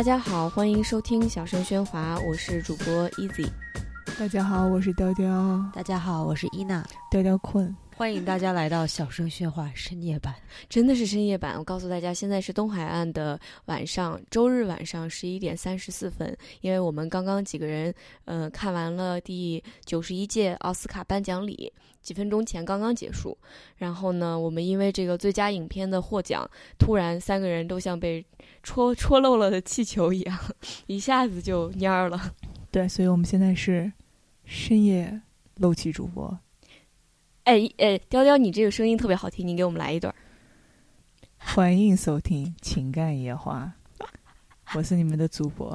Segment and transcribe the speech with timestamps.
[0.00, 3.46] 大家好，欢迎收听小声喧哗，我是主播 Easy。
[4.18, 5.62] 大家好，我是雕雕。
[5.74, 6.82] 大家好，我是伊娜。
[7.10, 10.34] 雕雕困，欢迎大家来到小声喧哗深夜版。
[10.70, 16.34] 真的是深夜版，我告诉大家，现在是东海岸的晚上，周日晚上十一点三十四分。
[16.62, 17.94] 因为我们刚刚几个人，
[18.24, 21.70] 呃，看完了第九十一届奥斯卡颁奖礼，
[22.00, 23.36] 几分钟前刚刚结束。
[23.76, 28.24] 然后呢，我们因为这个最佳影片的获奖，突然三个人都像被
[28.62, 30.38] 戳戳漏了的气球一样，
[30.86, 32.32] 一下子就蔫儿了。
[32.70, 33.92] 对，所以我们现在是
[34.46, 35.20] 深夜
[35.56, 36.38] 漏气主播。
[37.44, 40.14] 哎哎，雕雕，你这个声音特别好听，你给我们来一段。
[41.38, 43.72] 欢迎收听《情感野话》，
[44.76, 45.68] 我是你们的主播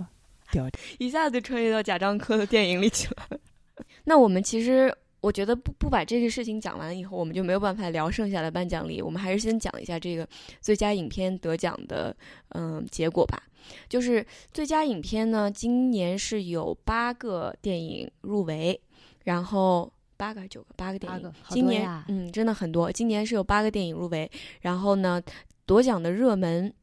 [0.51, 0.79] 雕雕。
[0.99, 3.39] 一下子穿越到贾樟柯的电影里去了。
[4.05, 9.01] 那我们其实，我觉得不不把这个事情讲完以后，我们就没有办法聊剩下的颁奖礼。
[9.01, 10.27] 我们还是先讲一下这个
[10.61, 12.15] 最佳影片得奖的
[12.49, 13.41] 嗯结果吧。
[13.89, 18.79] 就是最佳影片呢，今年是有八个电影入围，
[19.23, 20.67] 然后八个还是九个？
[20.75, 21.33] 八个电影。
[21.49, 22.91] 今年嗯，真的很多。
[22.91, 24.29] 今年是有八个电影入围，
[24.61, 25.21] 然后呢，
[25.65, 26.73] 夺奖的热门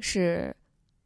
[0.00, 0.54] 是。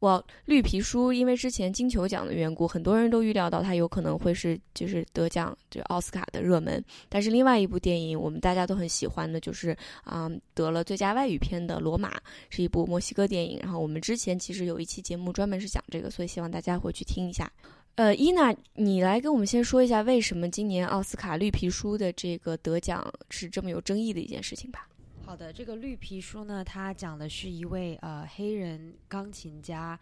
[0.01, 6.83] 哇，绿皮书因为之前金球奖的缘故，很多人都预料到它有可能会是就是得奖就奥斯卡的热门。
[7.07, 12.17] 但是另外一部电影我们大家都很喜欢的，就是啊得了最佳外语片的《罗马》，
[12.49, 13.59] 是一部墨西哥电影。
[13.61, 17.47] 然后我们之前其实有一期节目专门是讲这个，所以希望大家回去听一下。
[17.95, 24.87] 呃，伊娜，你来跟我们先说一下为什么今年奥斯卡绿皮书的这个得奖是这么有争议的一件事情吧。
[25.25, 29.99] 好的，这个绿皮书呢，它讲的是一位呃黑人钢琴家，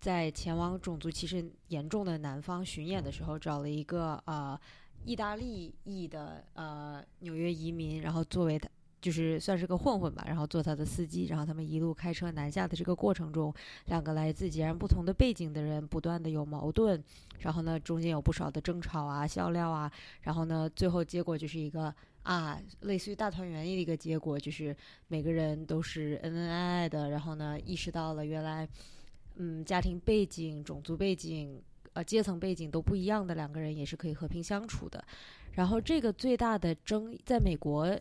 [0.00, 4.58] 在前往种族歧视严重的南方巡演的时候，找了一个呃
[5.04, 8.68] 意大利裔的呃纽约移民，然后作为他
[9.04, 13.52] 就是算是个混混吧，然后做他的司机，然后他们一路开车南下的这个过程中，
[13.88, 17.04] 两个来自截然不同的背景的人不断的有矛盾，
[17.40, 21.94] 然后呢中间有不少的争吵啊、笑料啊，然后呢最后结果就是一个。
[22.24, 24.74] 啊，类似于大团圆的一个结果，就是
[25.08, 28.66] 每个人都是恩恩爱爱的，然后呢，意识到了原来，
[29.34, 31.60] 嗯，家庭背景、种族背景、
[31.92, 35.04] 呃，阶层背景都不一样的两个人也是可以和平相处的。
[35.52, 37.94] 然后这个最大的争，在美国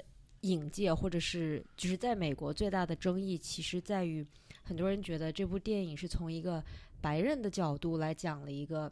[0.44, 4.26] 影界或者是就是在美国最大的争议，其实在于
[4.64, 6.64] 很多人觉得这部电影是从一个
[7.02, 8.90] 白人的角度来讲了一个。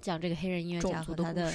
[0.00, 1.50] 讲这个黑人音乐家和他的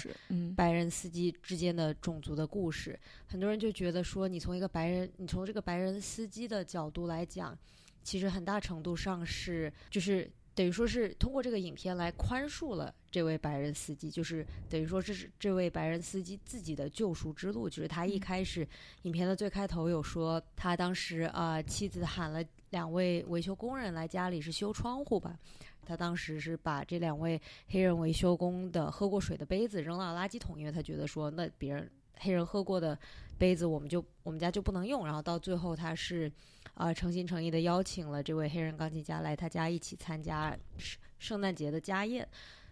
[0.55, 7.55] 白人司机之间的种族的故事，很多人就觉得说，你从一个白人，你从这个白人司机的角度来讲，
[8.01, 10.27] 其实很大程度上是就是
[10.59, 17.69] 等于说是通过这个影片来宽恕了这位白人司机，就是等于说这是这位白人司机自己的救赎之路。
[17.69, 18.67] 就是他一开始
[19.03, 25.39] 影片的最开头有说，他当时啊妻子喊了两位维修工人来家里是修窗户吧。
[25.85, 32.99] 他当时是把这两位黑人维修工的喝过水的杯子扔到垃圾桶，因为他觉得说，那别人黑人喝过的
[33.37, 35.05] 杯子，我们就我们家就不能用。
[35.05, 36.29] 然后到最后，他是
[36.79, 42.27] 啊诚心诚意的邀请了这位黑人钢琴家来他家一起参加圣圣诞节的家宴，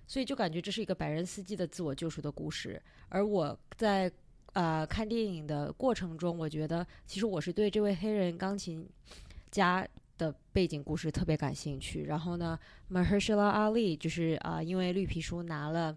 [0.07, 2.81] 所以就感觉这是一个白人司机的自我救赎的故事。
[3.09, 4.11] 而我在
[4.53, 8.89] 啊看电影的过程中，我觉得其实我是对这位黑人钢琴
[9.51, 9.87] 家。
[10.17, 12.57] 的背景故事特别感兴趣，然后呢
[12.89, 15.95] ，Mahershala Ali 就是啊，因为绿皮书拿了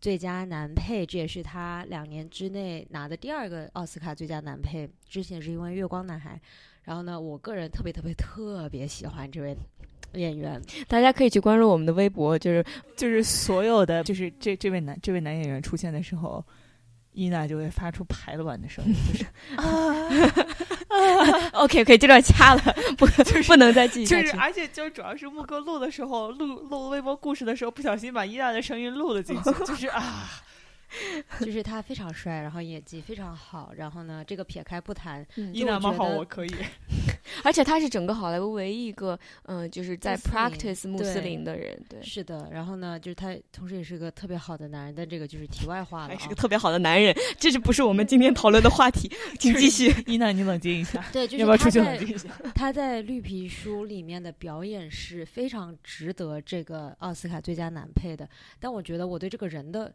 [0.00, 6.34] 最佳男配，这也是他两年之内拿的第二个奥斯卡最佳男配，之前是因为《月光男孩》。
[6.82, 9.56] 然后呢，我个人特别特别特别喜欢这位
[10.14, 12.64] 演员，大家可以去关注我们的微博，就是
[12.96, 16.44] 就是所有的 就是这这位男这位男演员出现的时候。
[17.12, 19.26] 伊娜就会发出排卵的声音，就是
[19.58, 22.62] 啊， OK，OK，这段掐了，
[22.96, 30.40] 不就是不能再继续就是，而且就主要是木哥录的时候，录录微博故事的时候，不小心把伊娜的声音录了进去，就是啊。
[31.40, 36.50] 就是他非常帅，然后演技非常好，然后呢，这个撇开不谈，伊娜蛮好，我可以。
[37.44, 42.48] 而且他是整个好莱坞唯一一个，嗯，就是在 practice 穆斯林的人，对，是的。
[42.52, 46.18] 然后呢，就是他同时也是个特别好的男人，但这个就是题外话了。
[46.18, 49.10] 是个特别好的男人，这是不是我们今天讨论的话题？
[49.38, 51.02] 请继续，伊娜，你冷静一下。
[51.12, 52.28] 对，就是要不要出去冷静一下？
[52.54, 58.28] 他在绿皮书里面的表演是非常值得这个奥斯卡最佳男配的，
[58.58, 59.94] 但我觉得我对这个人的。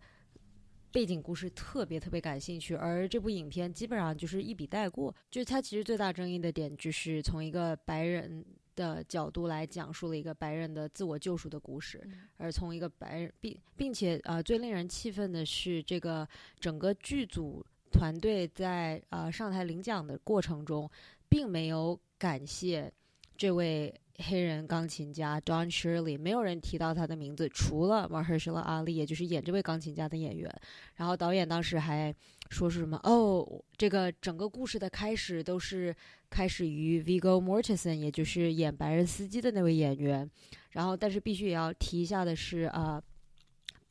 [0.96, 5.14] 背景故事特别特别感兴趣，而这部影片基本上就是一笔带过。
[5.30, 8.46] 就是它其实最大争议的点，就是从一个白人
[8.78, 12.02] 的角度来讲述了一个白人的自我救赎的故事，
[12.38, 16.26] 而从一个白人并并且呃最令人气愤的是，这个
[16.62, 17.62] 整个剧组
[17.92, 20.90] 团队在呃上台领奖的过程中，
[21.28, 22.90] 并没有感谢
[23.36, 30.50] 这位黑人钢琴家 Don Shirley，没有人提到他的名字，除了 Mahershala Ali，也就是演这位钢琴家的演员。
[30.96, 32.16] 然后导演当时还
[32.50, 32.98] 说是什么？
[33.04, 33.46] 哦，
[33.78, 35.94] 这个整个故事的开始都是
[36.30, 40.30] 开始于 Viggo Mortensen，也就是演白人司机的那位演员。
[40.72, 43.02] 然后，但是必须也要提一下的是，啊，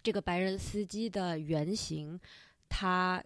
[0.03, 2.19] 这个白人司机的原型，
[2.69, 3.23] 他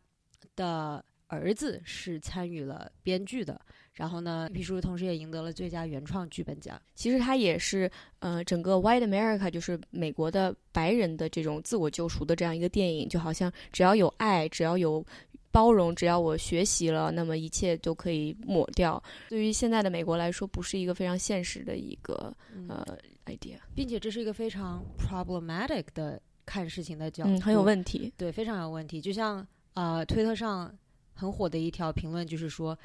[0.57, 3.61] 的儿子是参与了编剧的。
[3.95, 6.81] 然后呢，皮书同时也赢得了最佳原创剧本奖。
[6.95, 7.91] 其实他也是，
[8.21, 15.05] 呃，整个 White America 就是美国的白人的这种自我救赎的这样一个电影，就好像只要有爱，只要有
[15.51, 19.03] 包容，只要我学习了，那么一切都可以抹掉。
[19.29, 22.33] 对于现在的美国来说，不是一个非常现实的一个
[22.69, 22.87] 呃
[23.27, 29.01] idea，并且这是一个非常 problematic 的看事情的角度，嗯，很有问题，对，非常有问题。
[29.01, 29.45] 就像
[29.75, 30.73] 呃，推特上
[31.19, 32.79] 很火的一条评论就是说。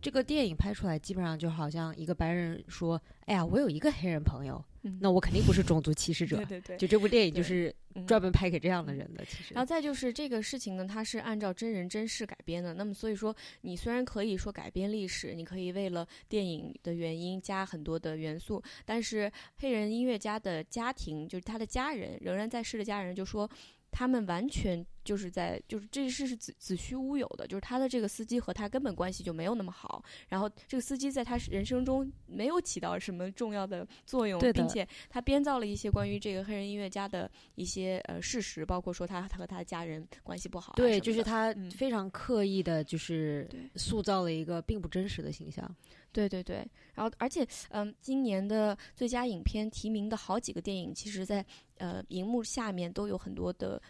[0.00, 4.62] 这个电影拍出来，基本上就好像一个白人说：“哎呀，我有一个黑人朋友，
[5.00, 7.74] 那我肯定不是种族歧视者。”对对对，就这部电影就是
[8.06, 9.24] 专门拍给这样的人的。
[9.24, 12.74] 其实，然后再就是这个事情呢，它是按照真人真事改编的。
[12.74, 23.50] 那么所以说，你虽然可以说改编历史，你可以为了电影的原因加很多的元素，但是黑人音乐家的家庭，就是他的家人仍然在世的家人，就说。
[23.90, 45.74] 他们完全就是在，就是这事是子子虚乌有的，就是他的这个司机和他根本关系就没有那么好，然后这个司机在他人生中没有起到什么重要的作用，并且他编造了一些关于这个黑人音乐家的一些呃事实，包括说他他和他的家人关系不好，对，就是他非常刻意的，就是塑造了一个并不真实的形象，
[46.12, 46.56] 对对对，
[46.94, 51.44] 然后而且嗯，今年的最佳影片提名的好几个电影，其实在。
[51.78, 53.80] 呃，荧幕下面都有很多的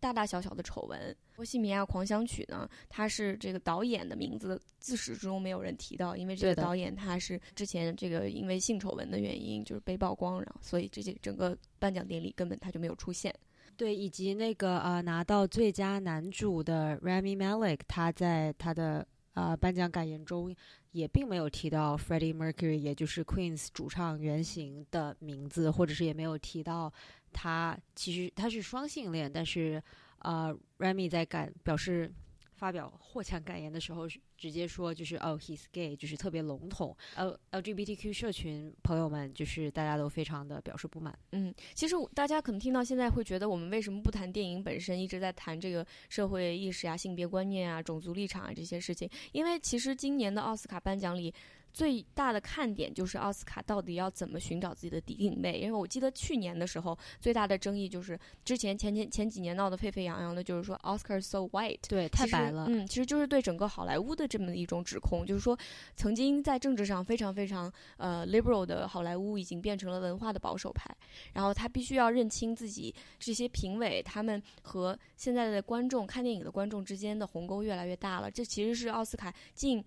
[0.00, 0.98] 大大小小的丑闻。
[1.34, 13.34] 《波西米亚狂想曲》呢，它是这个导演的名字自始至终没有人提到，因为这个导演他是之前这个因为性丑闻的原因就是被曝光，然后所以这些整个颁奖典礼根本他就没有出现。
[13.76, 20.54] 对，以及那个呃拿到最佳男主的 Rami Malek，他在他的呃颁奖感言中。
[20.92, 26.92] 也并没有提到 Freddie Mercury，也就是 Queen's 主唱原型的名字，或者是也没有提到
[27.32, 29.82] 他其实他是双性恋，但是
[30.18, 32.12] 呃，Rami 在感表示。
[32.54, 34.06] 发表获奖感言的时候，
[34.38, 36.96] 直接说就是哦，he's gay，就是特别笼统。
[37.16, 41.18] 呃 LGBTQ 社群朋友们，就是大家都非常的表示不满。
[41.32, 49.10] 嗯，其实大家可能听到现在会觉得，我们为什么不谈电影本身，一直在谈这个社会意识啊、性别观念啊、种族立场啊这些事情？
[49.32, 51.34] 因为其实今年的奥斯卡颁奖礼。
[51.72, 55.58] 最大的看点就是奥斯卡到底要怎么寻找自己的定位？
[55.58, 62.66] 因为我记得去年的时候，最大的争议就是之前前前前几年闹得沸沸扬扬的，就是说 Oscar so white，对，太白了。
[62.68, 65.58] 嗯，其实就是对整个好莱坞的这么一种指控，就是说
[65.96, 70.94] 曾经在政治上非常非常呃 liberal 的好莱坞，已经变成了文化的保守派。
[71.32, 78.30] 然后他必须要认清自己这些评委他们和现在的观众看电影的观众之间的鸿沟越来越大了。
[78.30, 79.82] 这其实是奥斯卡近。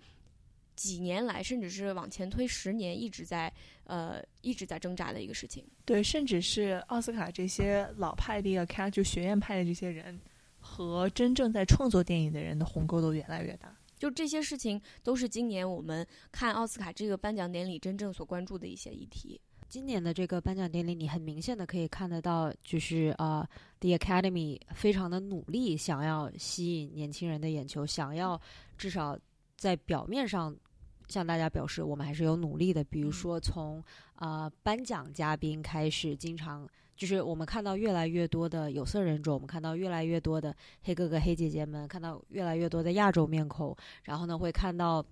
[0.75, 3.51] 几年来，甚至是往前推十年，一直在
[3.85, 5.65] 呃一直在挣扎的一个事情。
[5.85, 10.19] 对，甚至是奥斯卡这些老派的看就学院派的这些人，
[10.59, 13.75] 和真正在创作电影的人的鸿沟都越来越大。
[13.97, 19.39] 就这些事情，都是今年我们看奥斯卡这个颁奖典礼真正所关注的一些议题。
[19.69, 23.47] 今年的这个颁奖典礼，你很明显的可以看得到，就是呃
[23.79, 28.39] ，The Academy 非常的努力，想要吸引年轻人的眼球，想要
[28.77, 29.17] 至少
[29.57, 30.55] 在表面上。
[31.07, 32.83] 向大家表示，我们还是有努力的。
[32.83, 33.79] 比如说，从
[34.15, 43.77] 啊颁奖嘉宾开始，经常就是我们看到越来越多的有色人种，我们看到越来越多的黑哥哥、黑姐姐们，看到越来越多的亚洲面孔。
[44.05, 45.05] 然后呢，会看到，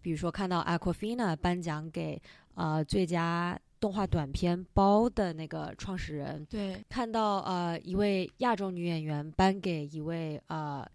[0.00, 2.22] 比如说看到 Aquafina 颁奖给
[2.54, 10.88] 啊最佳动画短片包的那个创始人，对，看到呃一位亚洲女演员颁给一位啊。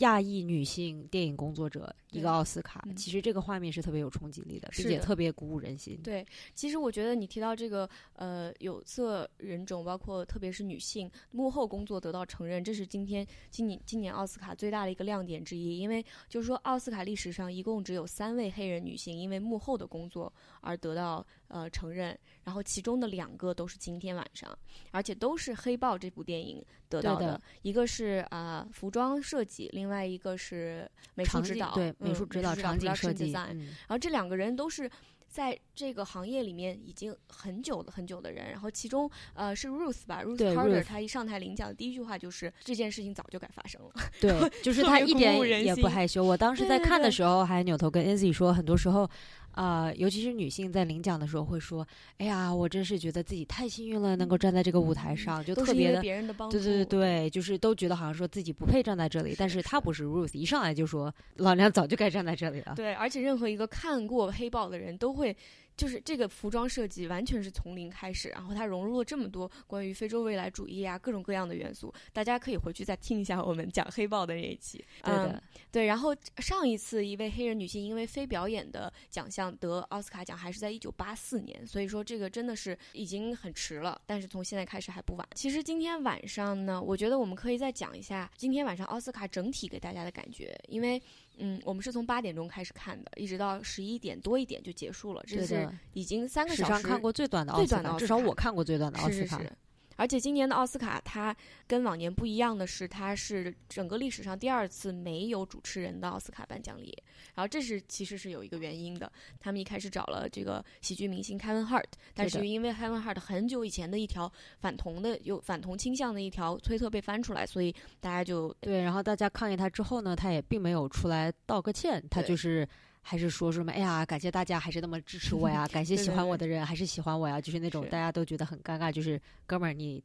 [0.00, 6.00] 亚裔女性电影工作者一个奥斯卡，其实这个画面是特别有冲击力的，并且特别鼓舞人心。
[6.02, 6.24] 对，
[6.54, 15.78] 其实我觉得你提到这个呃有色人种，包括特别是女性幕后工作得到承认，这是今天今年今年奥斯卡最大的一个亮点之一。
[15.78, 24.56] 因为就是说奥斯卡历史上一共只有三位黑人女性因为幕后的工作而得到呃承认，然后其中的两个都是今天晚上，
[24.92, 33.30] 而且都是《黑豹》这部电影得到的，一个是啊服装设计，另另外一个是美术指导，对美术指导、场景设计。
[33.30, 33.56] 然
[33.88, 34.90] 后这两个人都是
[35.28, 38.50] 在这个行业里面已经很久了很久的人。
[38.50, 43.92] 然后其中呃是 Ruth 吧，Ruth Carter，他一上台领奖的第一句话就是这件事情早就该发生了。
[44.20, 46.24] 对， 就是他一点也不害羞。
[46.24, 49.08] 我当时在看的时候还扭头跟 Enzy 说，很多时候
[49.52, 51.86] 呃，尤其是女性在领奖的时候会说
[52.18, 56.56] ：“哎呀，我真是觉得自己太幸运了，能够站在这个舞台上，就特别的。”别人的帮助。
[56.56, 62.74] 对对对对，就是都觉得好像说自己不配站在这里，但是她不是 Ruth，一上来就说老娘早就该站在这里了。
[62.76, 65.36] 对，而且任何一个看过黑豹的人都会，
[65.80, 74.84] 就是这个服装设计完全是从零开始，然后它融入了这么多关于非洲未来主义啊各种各样的元素，大家可以回去再听一下我们讲黑豹的那一期。
[75.02, 85.26] 对的，嗯对，然后上一次一位黑人女性因为非表演的奖项得奥斯卡奖，还是在一九八四年，所以说这个真的是已经很迟了，但是从现在开始还不晚。
[85.34, 91.02] 其实今天晚上呢，我觉得我们可以再讲一下今天晚上奥斯卡整体给大家的感觉，因为。
[91.40, 96.72] 嗯，我们是从八点钟开始看的，一直到十一点多一点就结束了，这是，已经三个史小时。
[96.74, 99.38] 上看过最短的奥最斯卡，至少我看过最短的奥斯卡。
[99.38, 99.52] 是是是。
[100.00, 106.96] 而且今年的奥斯卡，它跟往年不一样的是，它是整个历史上第二次没有主持人的奥斯卡颁奖礼。
[107.34, 122.66] 然后这是其实是有一个原因的，他们一开始找了这个喜剧明星 Kevin Hart，但是因为 Kevin Hart 很久以前的一条反同的有反同倾向的一条推特被翻出来，所以大家就对，然后大家抗议他之后呢，他也并没有出来道个歉，他就是
[123.02, 130.02] 还是说什么，哎呀，感谢大家还是那么支持我呀，感谢喜欢我的人还是喜欢我呀，就是那种大家都觉得很尴尬，就是哥们儿你。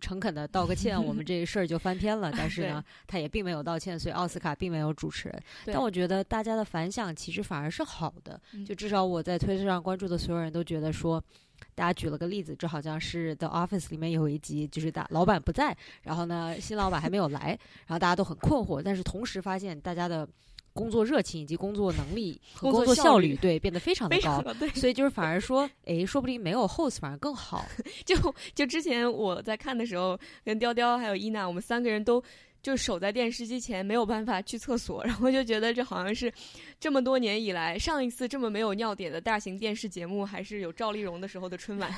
[0.00, 2.30] 诚恳的道个歉，我们 这事儿就翻篇了。
[2.36, 5.42] 但是呢，他也并没有道歉，所以奥斯卡并没有主持人。
[5.64, 11.22] 但我觉得大家的反响其实反而是好的，嗯就至少我在推特上关注的所有人都觉得说，
[11.74, 20.28] 大家举了个例子，这好像是《The Office》里面有一集，就是大老板不在，然后呢新老板还没有来，然后大家都很困惑，但是同时发现大家的
[20.74, 24.42] 工作热情以及工作能力和工工作效率对变得非常的高。
[24.74, 27.64] 所以就是反而说，哎，说不定没有 host 反而更好。
[28.04, 28.14] 就
[28.54, 32.22] 就之前我在看的时候，跟雕雕还有伊娜，我们三个人都
[32.64, 36.32] 就守在电视机前，没有办法去厕所，然后就觉得这好像是
[36.80, 41.92] 这么多年以来上一次这么没有尿点的大型电视节目，还是有赵丽蓉的时候的春晚，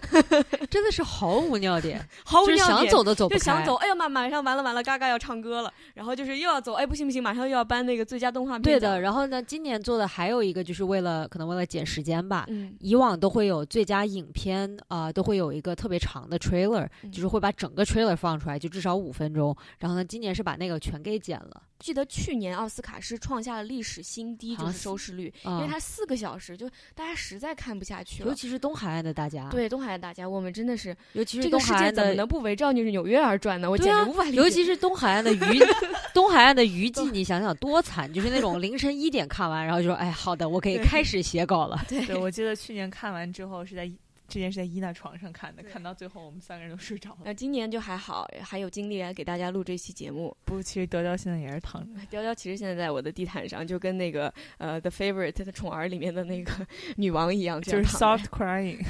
[0.68, 2.90] 真的是毫无尿点，毫无就是想尿点。
[2.92, 3.38] 走都走不开。
[3.38, 12.44] 就想走，哎呀妈，马上完了完了，嘎嘎要唱歌了，然后就是又要走，哎不行不行，马上又要颁那个最佳动画片对的，然后呢，今年做的还有一个，就是为了可能为了减时间吧。
[12.48, 19.56] 嗯，以往都会有最佳影片啊、都会有一个特别长的 trailer，、嗯就是会把整个 trailer 放出来，就至少五分钟。
[19.78, 28.28] 然后呢，今年是把那个全给剪了，记得去年奥斯卡是创下了历史新低，就是收视率，啊、因为它四个小时，就大家实在看不下去了。
[28.28, 33.70] 尤其是东海岸的大家，，对东海岸大家，我们真的是尤其是这个东海岸的世界怎么能不围绕着纽约而转呢？
[33.70, 34.36] 我简直无法理解。
[34.36, 35.62] 尤其是东海岸的娱
[36.14, 41.84] 东海岸的娱记，你想想多惨，就是那种凌晨一点看完，然后就说，哎，好的，我可以开始写稿了。
[41.88, 43.90] 对，我记得去年看完之后是在
[44.32, 47.18] 之前是在伊娜床上看的，看到最后我们三个人都睡着了。
[47.26, 50.34] 那今年就还好，还有精力来给大家录这期节目。
[50.46, 52.00] 不，其实德雕现在也是躺着。
[52.08, 58.82] 雕雕其实现在在我的地毯上，就跟那个呃《The Favorite》的宠儿里面的那个 女王一样，就是 soft crying，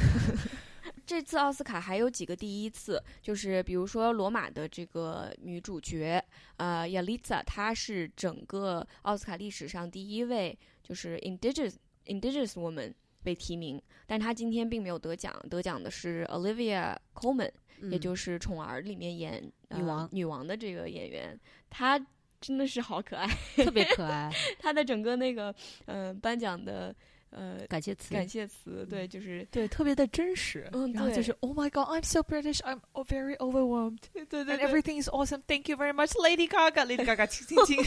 [1.04, 6.22] 这次奥斯卡还有几个第一次，就是比如说罗马的这个女主角，
[6.58, 11.74] 呃，Yalitza，她是整个奥斯卡历史上第一位就是 indigenous
[12.06, 17.50] indigenous woman 被提名，但她今天并没有得奖，得奖的是 Olivia Colman，、
[17.82, 21.38] 也嗯就是《宠儿》里面演、呃、女王女王的这个演员，
[21.70, 21.98] 她
[22.40, 23.26] 真的是好可爱，
[23.56, 25.54] 特别可爱，她的整个那个
[25.86, 26.94] 呃颁奖的
[27.30, 28.12] 呃感谢词。
[28.12, 30.68] 感谢词，对，就是对，特别的真实。
[30.72, 35.42] 嗯然后就是 Oh my God, I'm so British, I'm very overwhelmed, 对对 everything is awesome.
[35.46, 36.84] Thank you very much, Lady Gaga.
[36.84, 37.78] Lady Gaga，亲亲亲。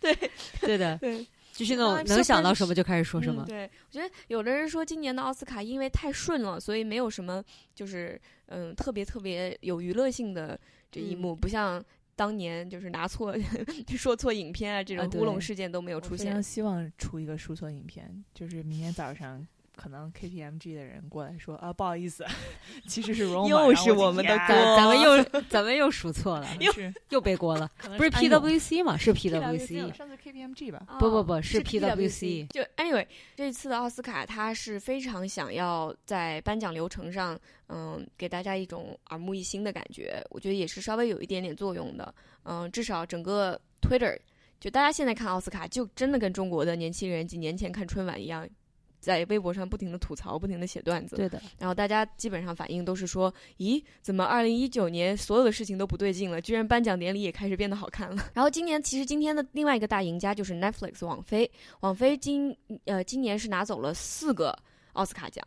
[0.00, 0.14] 对
[0.60, 1.26] 对的，对。
[1.54, 3.44] 就是那种能想到什么就开始说什么。
[3.44, 3.46] 嗯。
[3.46, 7.42] 对，我觉得有的人说今年的奥斯卡因为太顺了，所以没有什么
[7.74, 10.58] 就是嗯特别特别有娱乐性的
[10.90, 11.82] 这一嗯幕，不像
[12.16, 13.34] 当年就是拿错
[13.96, 16.42] 说错影片啊这种啊乌龙事件都没有出现我非常。
[16.42, 22.24] 希望出一个说错影片，就是明天早上可能 KPMG 的人过来说啊，不好意思，
[22.86, 27.70] 其实是 Roma，又是我们的呀锅咱咱们又 咱们又数错了，又是 又背锅了。
[27.96, 28.96] 不是 PWC 吗？
[28.96, 29.92] 是没 PWC。
[29.94, 30.86] 上次 KPMG 吧？
[30.98, 32.46] 不不哦不是 PWC。
[32.48, 37.38] 就 anyway，这次的奥斯卡他是非常想要在颁奖流程上，
[37.68, 40.24] 嗯，给大家一种耳目一新的感觉。
[40.30, 42.14] 我觉得也是稍微有一点点作用的。
[42.44, 44.16] 嗯，至少整个 Twitter，
[44.60, 48.46] 就大家现在看奥斯卡，就真的跟中国的年轻人几年前看春晚一样。
[49.04, 56.40] 在微博上不停的吐槽，不停的写段子，对的，然后大家基本上反应都是说：“咦，怎么二零一九年所有的事情都不对劲了？
[56.40, 62.56] 居然颁奖典礼也开始变得好看了。”然后今年其实今天的另外一个大赢家就是 Netflix 网飞，网飞今
[62.86, 64.58] 呃今年是拿走了四个
[64.94, 65.44] 奥斯卡奖，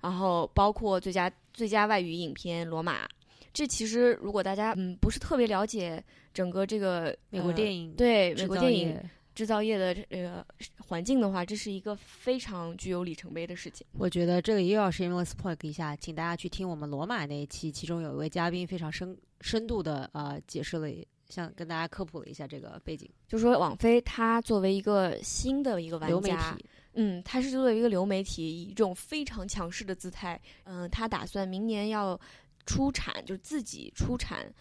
[0.00, 3.04] 然后包括最佳最佳外语影片《罗马》。
[3.52, 10.46] 这其实如果大家嗯不是特别了解整个这个美国呃电影对美国电影业制造业的这个
[10.78, 13.86] 环境的话，这是一个非常具有里程碑的事情。
[13.92, 20.88] 我觉得这个又要 shameless plug 一下，请大家去听我们罗马那一期，其中有一位嘉宾非常深深度的呃解释了，
[21.28, 23.08] 像跟大家科普了一下这个背景。
[23.26, 32.20] 就说网飞它作为一个新的一个玩流媒家，体，嗯，它是作为一个流媒体，以一种非常强势的姿态，嗯，它打算明年要
[32.66, 34.52] 出产，就是自己出产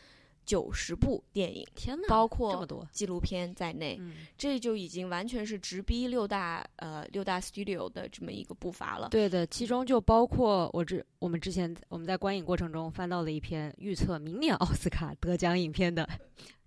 [0.51, 9.07] 九十部电影，天呐，包这么括多，纪录片在内，嗯，这就已经完全是直逼六大呃六大 studio 的这么一个步伐了。
[9.07, 16.05] 对的，其中就包括我之我们之前我们在观影过程中翻到了一篇预测明年奥斯卡得奖影片的。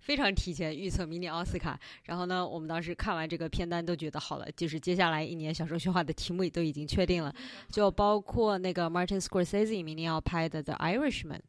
[0.05, 7.33] 非常提前预测明年奥斯卡，然后呢，我们当时看完这个片单都觉得好了，就是接下来一年小说学化的题目也都已经确定了，
[7.71, 11.39] 就包括那个 Martin Scorsese 明年要拍的《The Irishman》，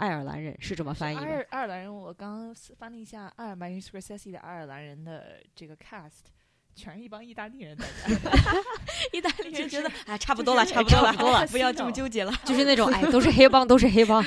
[0.00, 1.22] 爱尔兰人是这么翻译的？
[1.22, 6.22] 爱尔爱尔兰人，我刚刚翻了一下爱尔兰 Scorsese 的爱尔兰人的这个 cast，
[6.74, 7.84] 全是一帮意大利人在
[9.12, 12.32] 意大利人觉得 就是啊，差不多了，差不多了，差不多了不要这么纠结了。
[12.44, 14.22] 就是那种哎，都是黑帮，都是黑帮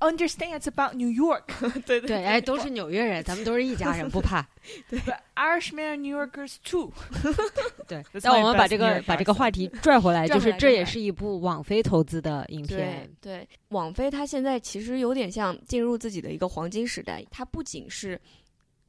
[0.00, 4.46] ，Understand it's about New York, 对对，哎，都是纽约人，咱们都是一家人，不怕。
[4.90, 6.92] but Irishmen New Yorkers too。
[7.86, 13.08] 对但我们把这个把这个话题拽回来，就是这也是一部网飞投资的影片。
[13.20, 18.20] 对，网飞它现在其实有点像进入自己的一个黄金时代，它不仅是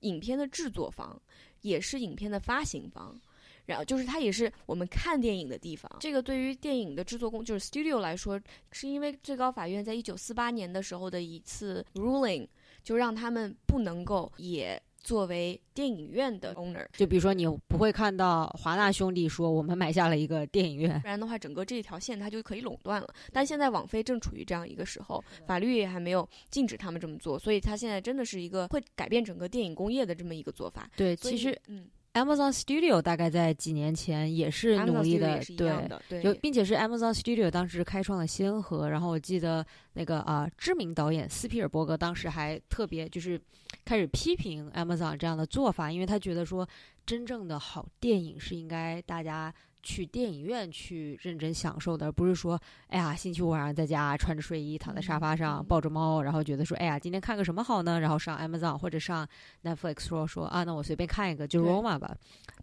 [0.02, 1.18] 影片的制作方，
[1.62, 3.20] 也是影片的发行方。
[3.66, 5.90] 然后就是它也是我们看电影的地方。
[6.00, 12.48] 这个对于电影的制作工就是 studio 来说，是因为最高法院在一九四八年的时候的一次 ruling，
[12.84, 23.08] 就让他们不能够也作为电影院的 owner，就比如说，你不会看到华纳兄弟说我们买下了一个电影院，不然的话，整个这一条线它就可以垄断了。
[23.32, 30.90] 但现在网飞正处于这样一个时候，法律也还没有禁止他们这么做，所以它现在真的是一个会改变整个电影工业的这么一个做法。
[30.96, 38.90] 对，其实嗯，Amazon Studio 大概在几年前也是努力的对样，的，对，有，并且是 Amazon Studio 当时开创了先河。
[38.90, 43.40] 然后我记得那个啊、知名导演斯皮尔伯格当时还特别就是
[43.86, 46.68] 开始批评 Amazon 这样的做法，因为他觉得说，
[47.06, 58.00] 真正的好电影是应该大家去电影院去认真享受的，而不是说，哎呀，星期五晚上在家穿着睡衣躺在沙发上嗯抱着猫，然后觉得说，哎呀，今天看个什么好呢？
[58.00, 59.28] 然后上 Amazon 或者上
[59.64, 62.16] Netflix 说说啊，那我随便看一个，就 Roma 吧。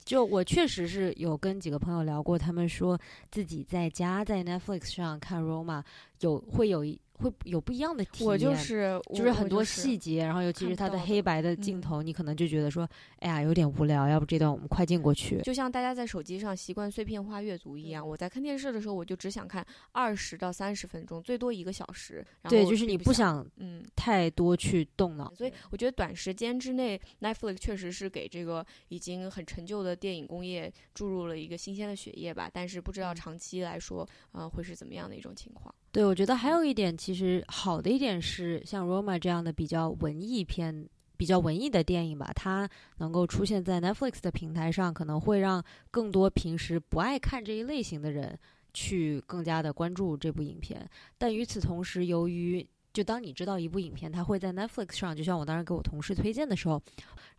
[0.05, 2.99] 就我确实是有跟几个朋友聊过，他们说
[3.31, 5.83] 自己在家在 Netflix 上看 Roma
[6.21, 8.29] 有会有一会有不一样的体验。
[8.29, 15.41] 我就是就是很多细细节，然后尤其是它的的黑白的嗯镜头，你可能就觉得说，哎呀，有点无聊，要不这段我们快进过去。
[15.43, 22.25] 就像大家在手机上习惯碎片化阅读一样，我在看电视的时候，我就只想看二十到三十分钟，最多一个小时。
[22.43, 25.33] 然对，后就是你不想，嗯，太多去动脑。
[25.35, 32.51] 所以我觉得短时间之内，Netflix 确实是给这个已经很陈旧的电影工业注入了一个新鲜的血液吧。
[32.53, 35.75] 但是不知道嗯长期来说，呃，会是怎么样的一种情况。
[35.97, 48.39] 对，我觉得还有一点，其实好的一点是，像 Roma 这样的比较文艺片、比较文艺的电影吧，它能够出现在 Netflix 的平台上，可能会让更多平时不爱看这一类型的人
[48.75, 50.87] 去更加的关注这部影片。
[51.17, 56.75] 但与此同时，由于就当你知道一部影片它会在 Netflix 上，就像我当时给我同事推荐的时候，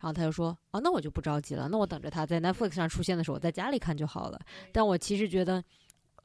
[0.00, 4.40] 后他就说：“哦，那我就不着急了，那我等着它在 Netflix 上出现的时候，我在家里看就好了。”
[4.74, 5.62] 但我其实觉得，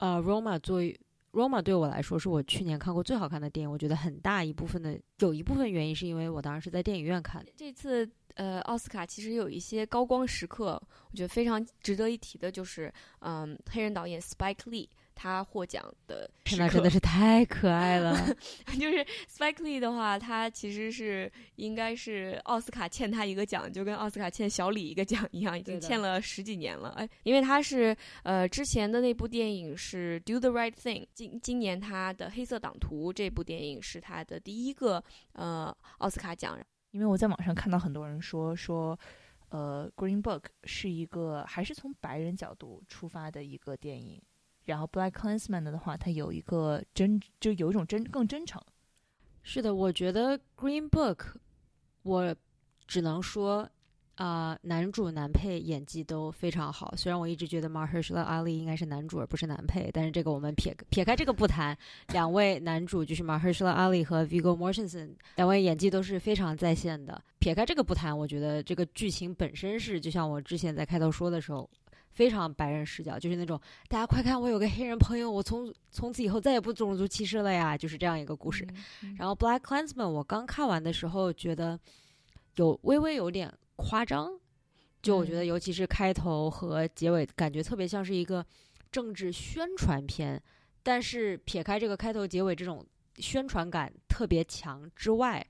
[0.00, 0.98] 呃，Roma 作为
[1.34, 7.52] Roma 对我来说是我去年看过最好看的电影，我觉得很大一部分的有一部分原因是因为我当时是在电影院看的。
[7.56, 18.16] 这次呃，奥斯卡其实有一些高光时刻，我觉得非常值得一提的，就是嗯，黑人导演 Spike Lee 他获奖的 时刻，那真的是太可爱了。
[18.78, 26.90] 就是 Spike Lee 的话，他其实是应该是奥斯卡欠他一个奖，就跟奥斯卡欠小李一个奖一样，已经欠了十几年了。
[26.90, 36.58] 哎，因为他是呃之前的那部电影是《Do the Right Thing》，今今年他的《黑色党徒》这部电影是他的第一个呃奥斯卡奖。
[36.90, 38.96] 因为我在网上看到很多人说说，
[39.48, 44.22] 呃，《Green Book》是一个还是从白人角度出发的一个电影，
[44.64, 48.60] 然后《Black Klansman》的话，它有一个真，就有一种真更真诚。
[49.42, 51.16] 是的，我觉得《Green Book》，
[52.02, 52.34] 我
[52.86, 53.68] 只能说，
[54.14, 56.94] 啊、男主男配演技都非常好。
[56.96, 61.76] 虽然我一直觉得 Mahershala Ali 应该是男主而不是男配，但是这个我们撇撇开这个不谈，
[62.08, 67.22] 两位男主就是 Mahershala Ali 和 Viggo Mortensen 两位演技都是非常在线的。
[67.38, 71.68] 撇开这个不谈，我觉得这个剧情本身是，就像我之前在开头说的时候。
[72.14, 78.66] 非常白人视角，就是那种大家快看，我有个黑人朋友，我从从此以后再也不种族歧视了呀，就是这样一个故事。
[79.02, 81.78] 嗯然后《Black Klansman》我刚看完的时候觉得
[82.56, 84.30] 有微微有点夸张，
[85.02, 88.46] 就我觉嗯得尤其是开头和结尾，感觉特别像是一个
[88.90, 90.40] 政治宣传片。
[90.86, 95.44] 但是撇开这个开头结尾这种宣传感特别强之外，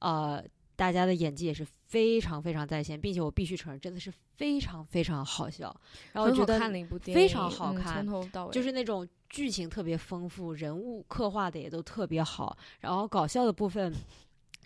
[0.00, 0.44] 呃，
[0.76, 5.74] 大家的演技也是非常非常在线，并且我必须承认，真的是非常非常好笑。
[6.12, 13.92] 然后觉得看的一部电影，非常好嗯看从头到尾就是那种剧情特别丰富，人物刻画的也都特别好，然后搞笑的部分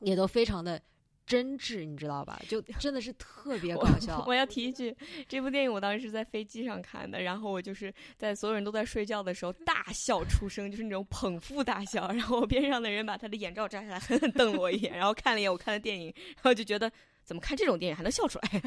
[0.00, 0.82] 也都非常的
[1.24, 2.42] 真挚，你知道吧？
[2.48, 4.34] 就真的是特别搞笑我。
[4.34, 4.94] 要提一句，
[5.28, 12.08] 这部电影我当时是在飞机上看的，然后我就是在所有人都在睡觉的时候大笑出声，就是那种捧腹大笑。
[12.08, 16.90] 然后我边上的人把他的眼罩摘下来，狠狠瞪了我一眼，然后看了一眼我看的电影，然后就觉得
[17.24, 18.62] 怎么看这种电影还能笑出来？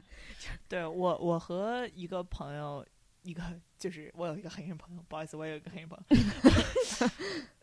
[0.68, 2.84] 对我，我和一个朋友，
[3.22, 3.42] 一个
[3.78, 7.10] 就是我有一个黑人朋友，不好意思，我有一个黑人朋友，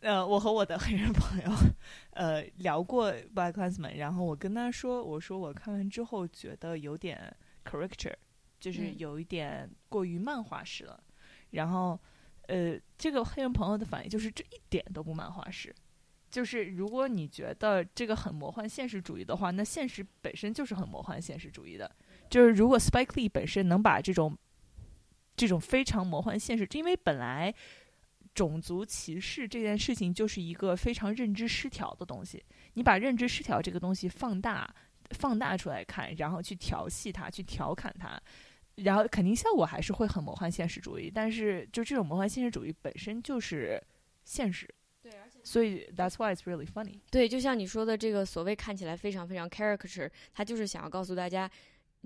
[0.00, 1.50] 呃，我和我的黑人朋友，
[2.10, 7.34] 呃，聊过《Black Klansman》，然后我跟他说，我说我看完之后觉得有点
[7.64, 8.14] caricature，
[8.58, 11.02] 就是嗯有一点过于漫画式了，
[11.50, 11.98] 然后，
[12.46, 15.74] 呃，这个黑人朋友的反应就是这一点都不漫画式。
[16.30, 21.90] 就是如果你觉得这个很魔幻现实主义的话，那现实本身就是很魔幻现实主义的。
[22.28, 24.36] 就是如果 Spike Lee 本身能把这种
[25.36, 27.54] 这种非常魔幻现实，因为本来
[28.34, 34.72] 种族歧视这件事情就是一个非常认知失调的东西，你把认知失调这个东西放大
[35.12, 38.20] 放大出来看，然后去调戏它，去调侃它。
[38.76, 43.82] 然后肯定效果还是会很魔幻现实主义，但是就这种魔幻现实主义本身就是
[44.24, 44.72] 现实，
[45.48, 47.00] 所以 that's why it's really funny。
[47.10, 51.50] 对，就像你说的，这个所谓看起来非常非常 caricature，他就是想要告诉大家，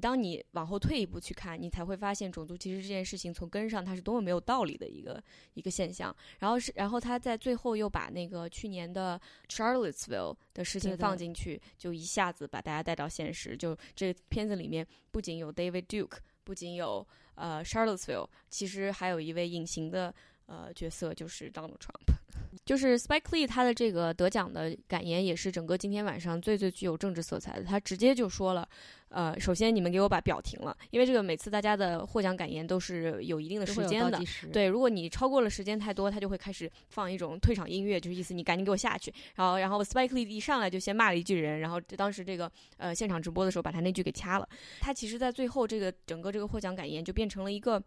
[0.01, 5.21] 当你往后退一步去看，你才会发现种族歧视这件事情从根上它是多么没有道理的一个
[5.55, 6.15] 一个现象。
[6.39, 13.57] 然后是，然后他在最后又把那个去年的 Charlottesville 的事情放进去，就一下子把大家带到现实。
[13.57, 20.15] 就这片子里面不仅有 David Duke，不仅有呃 Charlottesville，其实还有一位隐形的
[20.47, 22.22] 呃角色，就是 Donald Trump。
[22.65, 27.65] 就是 Spike Lee 他的这个得奖的感言，也是整个今天晚上最最具有政治色彩的。
[27.65, 28.69] 他直接就说了，
[29.09, 34.21] 呃，首先你们给我把表停了，因为这个每次大家的获奖感言都是有一定的时间的
[34.53, 39.13] 对，如果你超过了时间太多，他就会开始放一种退场音乐，就是意思你赶紧给我下去。
[39.35, 44.49] 然后，然后 Spike Lee 一上来就先骂了一句人，然后当时这个呃现场直播的时候把他那句给掐了。
[44.81, 47.83] 他其实在最后这个整个这个获奖感言就变成了一个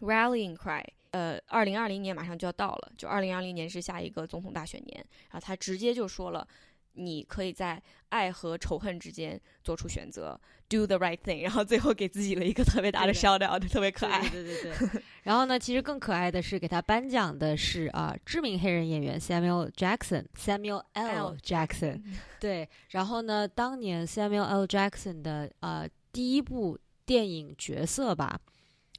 [0.00, 0.84] rallying cry。
[1.10, 6.46] 呃，二零二零年马上就要到了，就二零二零年是下一个总统大选年，然后他直接就说了。
[6.94, 14.20] 你可以在爱和仇恨之间做出选择，do the right thing，然后最后给自己了一个特别大的 shout out，特别可爱。
[14.28, 15.02] 对对对对。
[15.22, 20.82] 然后呢，其实更可爱的是给他颁奖的是啊、知名黑人演员 Samuel Jackson，Samuel.
[20.94, 21.36] L.
[21.36, 22.02] Jackson。
[22.40, 24.66] 对，然后呢，当年 Samuel L.
[24.66, 28.38] Jackson 的呃第一部电影角色吧，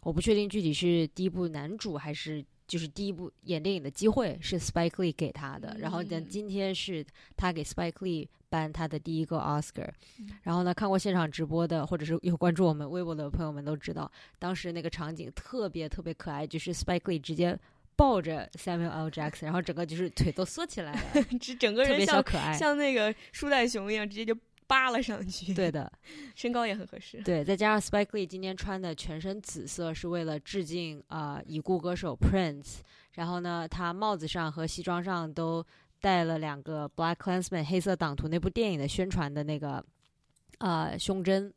[0.03, 2.45] 我不确定具体是第一部男主还是。
[2.67, 14.09] 就是第一部演电影的机会是 Spike Lee 给他的，然后呢，嗯今天是他给 Spike Lee 颁他的第一个 Oscar，、嗯然后呢，看过现场直播的或者是有关注我们微博的朋友们都知道，
[14.39, 17.59] 当时那个场景特别特别可爱，就是 Spike Lee 直接
[17.97, 19.09] 抱着 Samuel L.
[19.09, 22.53] Jackson，然后整个就是腿都缩起来了， 这整个人像别小可爱。
[22.53, 24.33] 像那个树袋熊一样，直接就
[24.71, 25.53] 扒了上去。
[25.53, 25.91] 对的，
[26.33, 27.21] 身高也很合适。
[27.23, 32.77] 对，再加上 Spike Lee 今天穿的全身紫色，是为了致敬啊、呃已故歌手 Prince。
[33.15, 35.61] 然后呢，他帽子上和西装上都
[35.99, 39.83] 带了两个 Black Klansman 黑色党徒那部电影的宣传的那个
[40.59, 41.53] 呃胸针。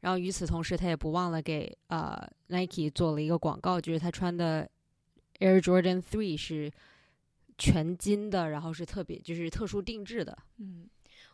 [0.00, 4.68] 然后与此同时，他也不忘了给呃 Nike 做了一个广告，就是他穿的
[5.38, 6.72] Air Jordan Three 是
[7.56, 10.36] 全金的，然后是特别就是特殊定制的。
[10.58, 10.88] 嗯，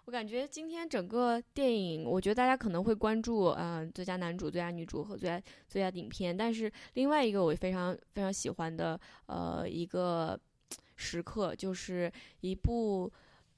[0.09, 6.35] 我感觉今天整个电影，我觉得大家可能会关注，呃，最佳男主、最佳女主和最佳最佳影片。
[6.35, 10.41] 但是另外一个我非常非常喜欢的，呃，一个
[10.97, 13.13] 时刻就是一部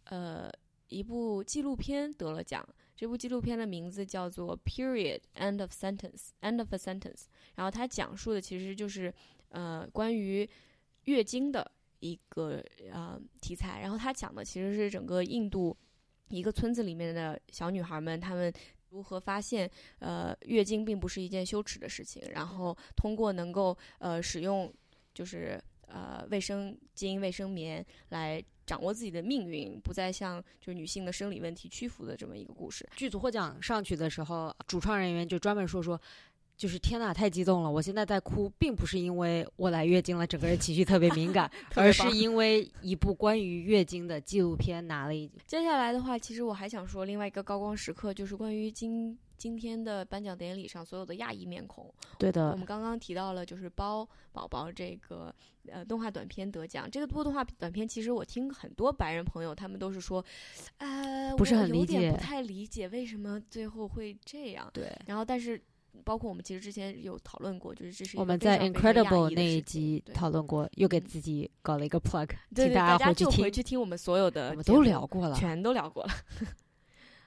[0.07, 0.51] 呃
[0.89, 2.69] 一部纪录片得了奖。
[2.97, 6.01] 这部纪录片的名字叫做《Period End of Sentence》
[6.41, 7.27] ，End of a Sentence。
[7.55, 9.15] 然后它讲述的其实就是
[9.51, 10.51] 呃关于
[11.05, 12.61] 月经的一个
[12.91, 13.83] 呃题材。
[13.83, 15.77] 然后它讲的其实是整个印度
[16.31, 18.53] 一个村子里面的小女孩们，她们
[18.88, 24.73] 如何发现呃月经并不是一件羞耻的事情，然后通过能够呃使用
[25.12, 32.88] 就是呃卫生巾、卫生棉来掌握自己的命运，不再向就是女性的生理问题屈服的这么一个故事。
[32.97, 36.01] 剧组获奖上去的时候，主创人员就专门说说，
[36.61, 37.70] 就是天呐，太激动了！
[37.70, 45.27] 我现在在哭，并不是因为我来月经了，整个人情绪特别敏感， 而是因为一部关于月经的纪录片拿了一。
[45.46, 51.90] 接下来的话，其实我还想说另外一个高光时刻，就是关于今今天的颁奖典礼上所有的亚裔面孔。
[52.18, 55.35] 对的我们，刚刚提到了，就是包宝宝这个
[55.66, 56.90] 呃动画短片得奖。
[56.90, 60.23] 这个部动画短片，其实我听很多白人朋友，他们都是说，
[60.77, 64.68] 呃，不是很理解有点不太理解为什么最后会这样。
[64.75, 64.94] 对。
[65.07, 65.59] 然后，但是
[66.05, 73.37] 包括我们其实之前有讨论过，就是这是我们在 Incredible 那一集讨论过，又给嗯自己搞了一个 plug，对对，请大家回去听。
[73.37, 76.12] 就回去听我们所有的我们都聊过了，全都聊过了。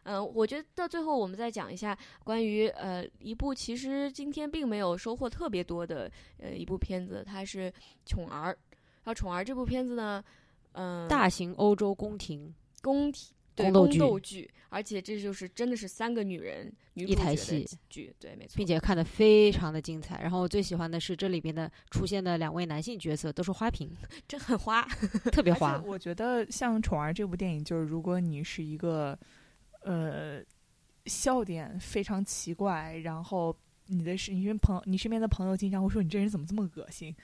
[0.04, 7.72] 嗯、 我觉得到最后我们再讲一下关于呃一部其实今天并没有收获特别多的呃一部片子，它是
[8.06, 8.52] 《宠儿》。
[9.06, 10.24] 然后《宠儿》这部片子呢，
[10.74, 20.22] 嗯、大型欧洲宫廷宫体对宫斗剧斗剧，而且这就是真的是三个女人女一台戏剧，对，没错，并且看得非常的精彩。
[20.22, 23.92] 然后我最喜欢的是这里边的出现的两位男性角色都是花瓶，
[24.28, 24.82] 这很花。
[25.32, 25.82] 特别花。
[25.86, 29.18] 我觉得像《宠儿》这部电影，就是如果你是一个
[29.84, 30.42] 呃
[31.06, 33.56] 笑点非常奇怪，然后
[33.88, 37.16] 你的是你身朋你身边的朋友经常会说你这人怎么这么恶心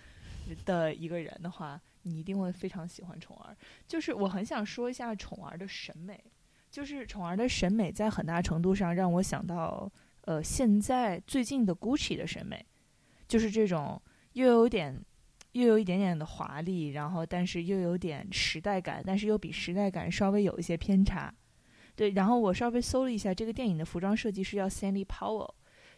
[0.65, 3.53] 的一个人的话，你一定会非常喜欢《宠儿》。
[3.87, 6.19] 就是我很想说一下《宠儿》的审美，
[6.69, 12.65] 就是《宠儿》的审美在很大程度上让我想到呃现在最近的 Gucci 的审美，
[13.27, 14.01] 就是这种
[14.33, 15.03] 又有点。
[15.53, 21.33] 又有一点点的华丽，然后但是又有点时代感，但是又比时代感稍微有一些偏差。
[21.95, 25.49] 对，然后我稍微搜了一下，这个电影的服装设计师叫 Sandy Powell，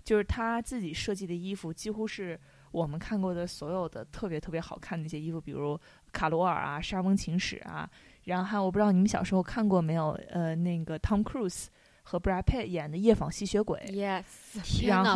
[0.05, 2.39] 就是他自己设计的衣服几乎是
[2.71, 5.79] 我们看过的所有的特别特别好看的一些衣服，比如
[6.11, 7.89] 卡罗尔啊、沙翁情史啊，
[8.23, 11.65] 然后还有我不知道你们小时候看过没有，呃，那个 Tom Cruise
[12.03, 14.23] 和 Brad Pitt 演的《夜访吸血鬼》Yes，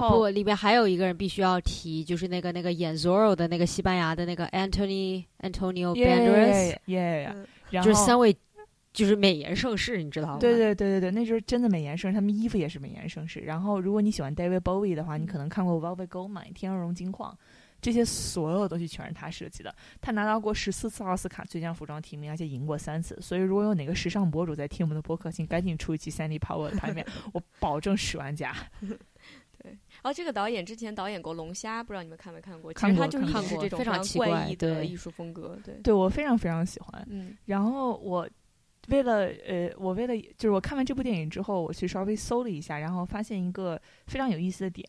[0.09, 8.35] 不，里边还有一个人必须要提，就是那个那个演 Zorro 的那个西班牙的那个 Anthony Antonio Banderas，耶耶，嗯然后就是三位
[8.95, 10.37] 就是美颜盛世，你知道吗？
[10.39, 13.41] 对对对对对，那时候真的美颜盛世，他们衣服也是美颜盛世。
[13.41, 17.37] 然后，如果你喜欢 David Bowie 的话，你可能看过 Velvet Goldmine 天鹅绒金矿，
[17.81, 19.75] 这些所有东西全是他设计的。
[19.99, 23.19] 他拿到过十四次奥斯卡最佳服装提名，而且赢过三次。
[23.21, 28.55] 所以，如果有哪个时尚博主在听我们的播客，请赶紧出一期 Sandy Powell 的盘面， 我保证十万加。
[29.61, 32.71] 对然后这个导演之前导演过《龙虾》，不知道你们看没看过？
[32.71, 37.03] 其实他就过看过一直是这种非常常奇怪异的艺术风格，对，对我非常非常喜欢。
[37.09, 38.29] 嗯然后我
[38.89, 44.87] 为了呃，我为了就是我看完这部电影之后，我去稍微搜了一下，然后发现一个非常有意思的点，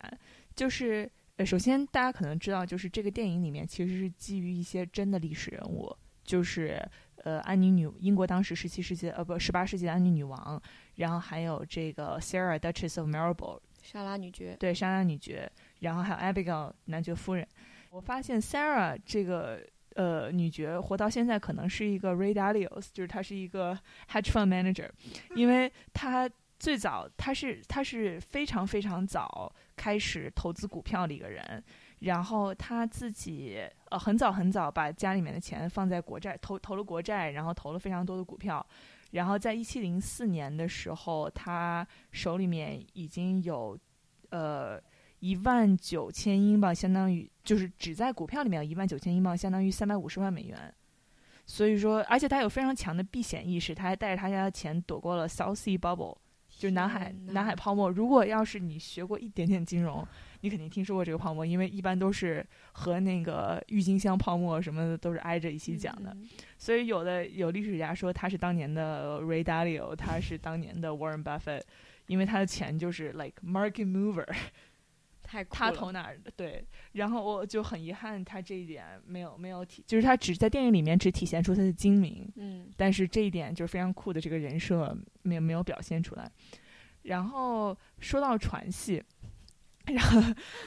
[0.55, 6.81] 就是呃，首先大家可能知道，就是这个电影里面其实是基于一些真的历史人物，就是
[7.25, 10.61] 呃安妮女英国当时十七世纪呃不十八世纪的安妮女王，
[10.97, 17.47] 然后还有这个 Sarah Duchess of Marlborough 莎拉女爵，对莎拉女爵，然后还有 Abigail 男爵夫人。
[17.91, 19.61] 我发现 Sarah 这个
[19.97, 23.77] 呃女爵活到现在可能是一个 Ray Dalio，就是她是一个
[24.13, 24.89] hedge fund manager，
[25.35, 31.63] 因为她最早她是她是非常非常早开始投资股票的一个人，
[32.01, 33.59] 然后她自己
[33.91, 38.65] 呃很早很早把家里面的钱放在国债投投了国债，然后投了非常多的股票。
[39.13, 43.79] 然后在一七零四年的时候，他手里面已经有，
[44.31, 44.83] 呃，
[45.20, 50.72] 一万九千英镑，相当于就是只在股票里面有一万九千英镑，相当于三百五十万美元。
[51.44, 56.16] 所以说，而且他有非常强的避险意识，他还带着他家的钱躲过了 South Sea Bubble，
[56.50, 57.88] 就是南海南海泡沫。
[57.88, 60.05] 如果要是你学过一点点金融，
[60.40, 66.11] 你肯定听说过这个泡沫，因为一般都是和那个郁金香泡沫什么的都是挨着一起讲的。
[66.11, 71.62] 嗯所以有的有历史家说他是当年的 Ray Dalio，他是当年的 Warren Buffett，
[72.07, 74.26] 因为他的钱就是 like market mover，
[75.27, 76.65] 太酷他了投哪儿的对。
[76.93, 86.31] 然后我就很遗憾他这一点没有没有体，就是他只在电影里面只体现出他的精明，嗯但是这一点就是非常酷的这个人设没有没有表现出来。
[87.03, 89.03] 然后说到传戏，
[89.87, 90.21] 然后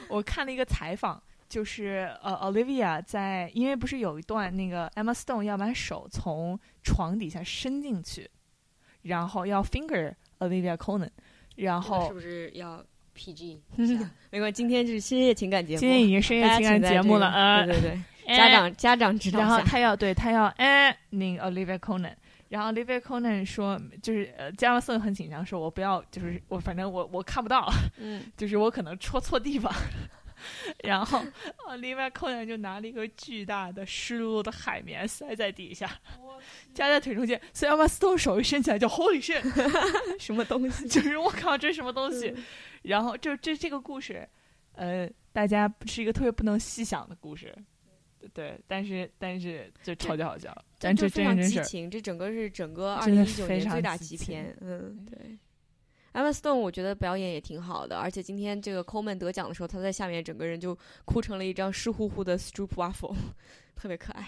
[0.08, 8.30] 我看了一个采访，就是呃，Olivia 在因为不是有一段那个 Emma Stone 要把手从床底下伸进去，
[9.02, 11.10] 然后要 finger Olivia Conan，
[11.56, 12.82] 然后是不是要
[13.20, 13.58] PG
[14.30, 22.14] 没关系，今天是深夜情感节目，今天已经深夜情感节目了，这个呃，对对对，哎家长家长知道，然后他要对他要哎那个 Olivia Conan，
[22.48, 29.72] 然后 Olivia Conan 说就是呃加马森很紧张，说我不要就是我反正我我看不到，嗯， 就是我可能戳错地方。
[30.82, 31.22] 然后
[31.68, 35.86] Olivia Conan 就拿了一个巨大的湿漉漉的海绵塞在底下，
[36.74, 39.42] 夹在腿中间，所以 Emma Stone 手一伸起来就 Holy shit，
[40.18, 40.86] 什么东西？
[40.88, 42.34] 就是我靠这是什么东西？
[42.82, 44.28] 然后这这这个故事，
[44.72, 47.54] 呃，大家是一个特别不能细想的故事，
[48.32, 51.62] 对，但是但是就超级好笑，但这就非常真人真事儿。
[51.62, 55.38] 激情，这整个是整个二零一九年最大激情极片，嗯，对。
[56.12, 63.14] Emma Stone 我觉得表演也挺好的，而且今天这个 Coleman 得奖的时候，他在下面整个人就哭成了一张湿乎乎的 Stroop Waffle，
[63.76, 64.26] 特别可爱。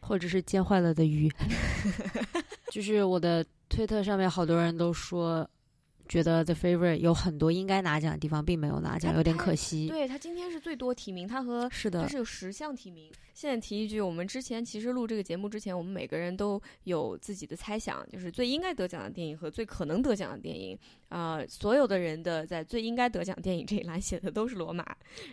[0.00, 1.30] 或者是煎坏了的鱼。
[2.70, 5.48] 就是我的推特上面好多人都说，
[6.08, 9.88] 觉得 The Favorite 有很多应该拿奖的地方，并没有拿奖，有点可惜。
[9.88, 13.10] 对他今天是最多提名，他和是的他是，有十项提名。
[13.40, 20.78] 现在提一句，我们之前其实录这个节目之前，我们每个人都有自己的猜想，就是最应该得奖的电影和最可能得奖的电影。
[21.08, 24.84] 啊、所有的人的在最应该得奖电影这一栏写的都是罗马，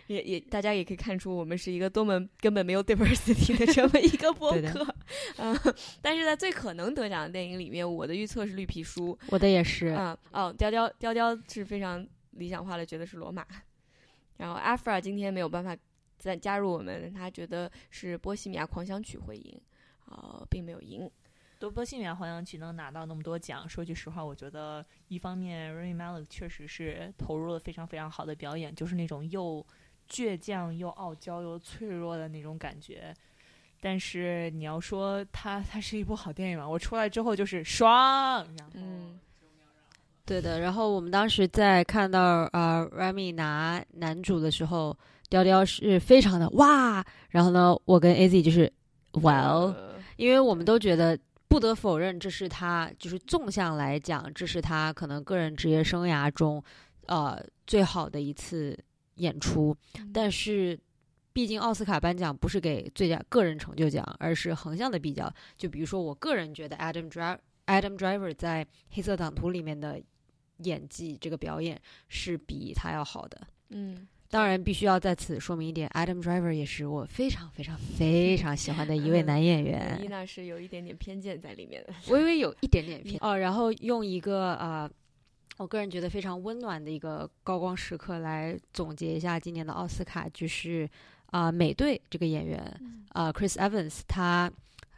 [0.06, 4.94] 也也大家也可以看出我们是一个多么根本没有 diversity 的这么一个播客。
[5.36, 5.54] 嗯、
[6.00, 9.18] 但是在最可能得奖的电影里面，我的预测是绿皮书。
[9.28, 9.88] 我的也是。
[9.88, 13.44] 嗯，哦，雕雕雕雕是非常理想化的，觉得是罗马。
[14.38, 15.76] 然后 Afra 今天没有办法
[16.18, 19.60] 再加入我们，他觉得是《波西米亚狂想曲》会赢，
[20.06, 21.10] 呃，并没有赢。
[21.58, 29.64] 多波西米亚狂想曲能拿到那么多奖，说句实话，我觉得一方面 Rami Malek 确实是投入了非常非常好的表演，就是那种又
[30.08, 33.12] 倔强又傲娇又脆弱的那种感觉。
[33.80, 39.18] 但是你要说它它是一部好电影嘛，我出来之后就是爽，然后嗯，
[40.24, 44.96] 对的，然后我们当时在看到呃 Rami 拿男主的时候，
[45.28, 48.72] 雕雕是非常的哇，然后呢，我跟 AZ 就是
[49.12, 56.62] well，呃因为我们都觉得不得否认，这是他就是纵向来讲，这是他可能个人职业生涯中
[57.06, 58.78] 呃最好的一次
[59.16, 59.76] 演出，
[60.12, 60.78] 但是。
[61.30, 65.32] 毕竟奥斯卡颁奖不是给最佳个人成就奖，而是横向的比较。
[65.56, 70.02] 就比如说，我个人觉得 Adam Driver Adam Driver 在《黑色党徒》里面的
[70.64, 73.40] 演技，这个表演是比他要好的。
[73.68, 79.98] 嗯，当然，必须要在此说明一点，Adam Driver 也是我非常非常 非常喜欢的一位男演员。
[80.02, 81.94] 伊娜是有一点点偏见在里面的。
[82.12, 84.90] 微微有一点点 偏哦，然后用一个呃，
[85.56, 90.88] 我个人觉得非常温暖的一个高光时刻来总结一下今年的奥斯卡，就是
[91.30, 92.62] 啊、美队这个演员
[93.10, 94.50] 啊、Chris Evans，他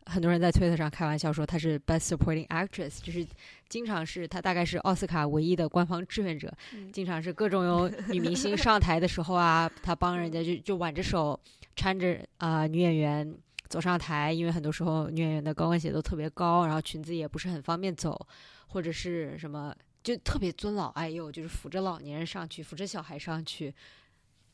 [0.07, 3.27] 很多人在推特上开玩笑说她是 Best Supporting Actress，就是
[3.69, 6.91] 经常是她大概是奥斯卡唯一的官方志愿者，嗯。
[6.93, 11.39] 经常是各种有女明星上台的时候啊，她帮人家就就挽着手
[11.77, 13.35] 搀着啊、女演员
[13.69, 18.27] 走上台，因为很多时候女演员的高跟鞋都特别高，然后裙子也不是很方便走，
[18.67, 23.73] 或者是什么就特别尊老爱幼，就是扶着老年人上去，扶着小孩上去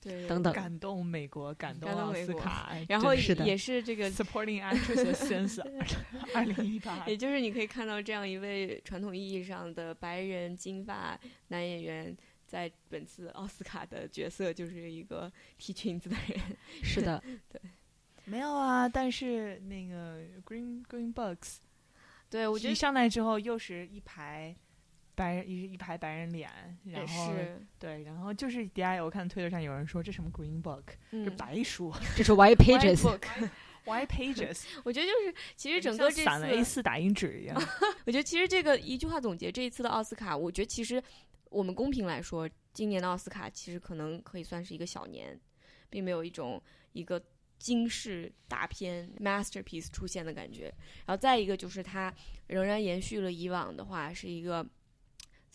[0.07, 0.53] 对，等等。
[0.53, 5.61] 感动美国，感动奥斯卡，哎然后也是这个 Supporting Actress Sense
[6.33, 12.17] 二零一八， 也就是你可以看到这样一位传统意义上的白人金发男演员，
[12.47, 16.41] 在本次奥斯卡的角色就是一个踢裙子的人。
[16.83, 17.61] 是的， 对。
[18.25, 21.59] 没有啊，但是那个 Green Green Books
[22.29, 24.55] 对，我觉得一上来之后又是一排
[25.17, 26.49] 白人一一排白人脸，
[26.85, 33.27] 然后是，对，然后就是底下我看推特上有人说这什么 Green Book，这嗯白书 这是 White Pages，White
[33.87, 37.57] book Pages， 我觉得就是，其实整个这像散了 A 次，四打印纸一样。
[38.05, 41.03] 我觉得其实这个一句话总结这一次的奥斯卡，我觉得其实
[41.49, 45.41] 我们公平来说，今年的奥斯卡其实可能可以算是一个小年，
[45.89, 47.21] 并没有一种一个
[47.59, 50.65] 惊世大片 masterpiece 出现的感觉。
[51.07, 52.13] 然后再一个就是它
[52.49, 54.67] 仍然延续了以往的话，是一个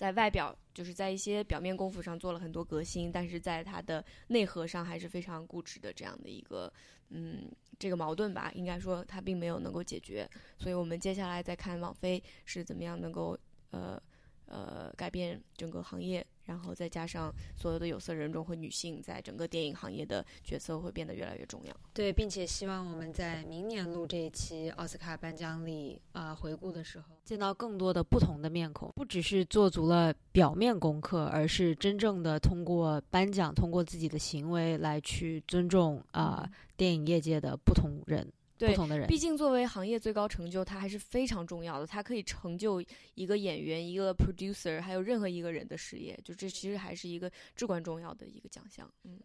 [0.02, 6.74] 在外表就是在一些表面功夫上做了很多革新，但是在它的内核上还是非常固执的这样的一个
[7.10, 10.28] 嗯这个矛盾吧，应该说它并没有能够解决。
[10.58, 13.38] 所以我们接下来再看网飞是怎么样能够
[13.70, 14.02] 呃
[14.48, 21.74] 呃改变整个行业，然后再加上所有的有色人种和女性在整个电影行业的角色会变得越来越重要。
[21.94, 38.30] 对，并且希望我们在明年录这一期奥斯卡颁奖礼啊、呃回顾的时候，见到更多的不同的面孔，不只是做足了表面功课，而是真正的通过颁奖，通过自己的行为来去尊重啊、电影业界的不同人，
[38.68, 39.08] 不对，同的人。
[39.08, 41.88] 毕竟作为行业最高成就，它还是非常重要的。
[41.88, 42.84] 它可以成就
[43.16, 46.20] 一个演员、一个 producer，还有任何一个人的事业。
[46.24, 48.92] 就这其实还是一个至关重要的一个奖项。
[49.04, 49.20] 嗯。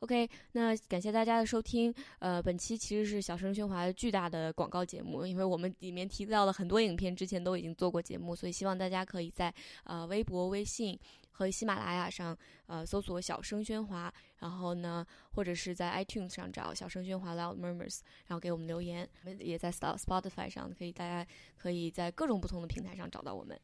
[0.00, 1.92] OK，那感谢大家的收听。
[2.20, 9.52] 呃，本期其实是小声喧哗的巨大的广告节目，因为我们里面提到了很多影片，之前都已经做过节目，所以希望大家可以在
[9.82, 10.96] 呃微博、微信
[11.38, 12.36] 和喜马拉雅上
[12.66, 18.00] 呃搜索“小声喧哗”，然后呢，或者是在 iTunes 上找“小声喧哗 Loud Murmurs”。
[18.26, 19.08] 然后给我们留言。
[19.22, 21.24] 我们也在 Sp- Spotify 上，可以大家
[21.56, 23.56] 可以在各种不同的平台上找到我们。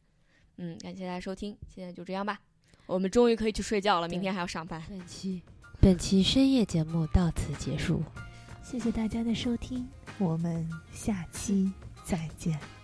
[0.59, 2.41] 嗯，感谢大家收听，现在就这样吧。
[2.87, 4.81] 我们终于可以去睡觉了，明天还要上班。
[4.89, 5.43] 本期
[5.81, 8.05] 本期深夜节目到此结束。
[8.62, 11.72] 谢谢大家的收听，我们下期
[12.05, 12.84] 再见。